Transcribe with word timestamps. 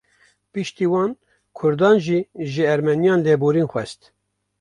Piştî 0.51 0.85
wan, 0.91 1.11
Kurdan 1.57 1.97
jî 2.05 2.19
ji 2.51 2.63
Ermeniyan 2.73 3.21
lêborîn 3.27 3.67
xwest 3.71 3.99